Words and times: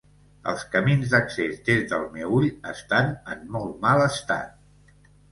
Els 0.51 0.61
camins 0.75 1.09
d'accés, 1.09 1.59
des 1.67 1.83
del 1.91 2.07
Meüll, 2.15 2.47
estan 2.71 3.11
en 3.35 3.43
molt 3.57 3.75
mal 3.85 4.01
estat. 4.07 4.57